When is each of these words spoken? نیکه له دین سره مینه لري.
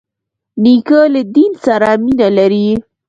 نیکه 0.63 1.01
له 1.13 1.21
دین 1.35 1.51
سره 1.65 1.89
مینه 2.03 2.27
لري. 2.37 2.67